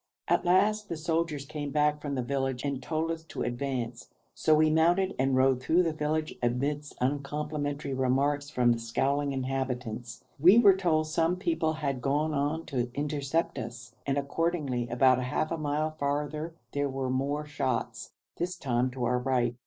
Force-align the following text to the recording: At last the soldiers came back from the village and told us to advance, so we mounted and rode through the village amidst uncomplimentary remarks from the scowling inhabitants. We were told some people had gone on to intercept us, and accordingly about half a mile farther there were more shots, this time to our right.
At 0.27 0.43
last 0.45 0.89
the 0.89 0.97
soldiers 0.97 1.45
came 1.45 1.69
back 1.69 2.01
from 2.01 2.15
the 2.15 2.23
village 2.23 2.63
and 2.65 2.81
told 2.81 3.11
us 3.11 3.23
to 3.25 3.43
advance, 3.43 4.09
so 4.33 4.55
we 4.55 4.71
mounted 4.71 5.13
and 5.19 5.35
rode 5.35 5.61
through 5.61 5.83
the 5.83 5.93
village 5.93 6.33
amidst 6.41 6.95
uncomplimentary 6.99 7.93
remarks 7.93 8.49
from 8.49 8.71
the 8.71 8.79
scowling 8.79 9.31
inhabitants. 9.31 10.23
We 10.39 10.57
were 10.57 10.75
told 10.75 11.05
some 11.05 11.35
people 11.37 11.73
had 11.73 12.01
gone 12.01 12.33
on 12.33 12.65
to 12.65 12.89
intercept 12.95 13.59
us, 13.59 13.93
and 14.07 14.17
accordingly 14.17 14.87
about 14.87 15.21
half 15.23 15.51
a 15.51 15.57
mile 15.59 15.91
farther 15.91 16.55
there 16.71 16.89
were 16.89 17.11
more 17.11 17.45
shots, 17.45 18.13
this 18.37 18.55
time 18.57 18.89
to 18.93 19.03
our 19.03 19.19
right. 19.19 19.53